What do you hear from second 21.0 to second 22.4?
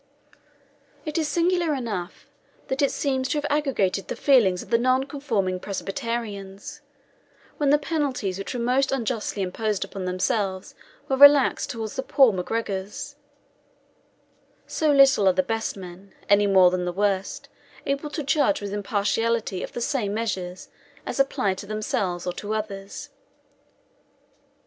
as applied to themselves, or